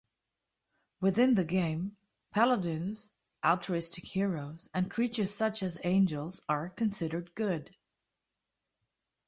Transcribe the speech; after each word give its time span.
Within 0.99 1.35
the 1.35 1.45
game, 1.45 1.95
Paladins, 2.31 3.11
altruistic 3.45 4.03
heroes, 4.05 4.67
and 4.73 4.89
creatures 4.89 5.29
such 5.29 5.61
as 5.61 5.77
angels 5.83 6.41
are 6.49 6.69
considered 6.71 7.35
good. 7.35 7.75